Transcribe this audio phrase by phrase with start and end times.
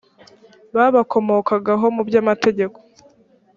[0.75, 2.77] babakomokaho mu byo amategeko